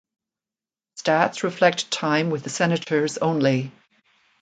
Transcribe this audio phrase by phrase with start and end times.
[0.99, 3.71] Stats reflect time with the Senators only.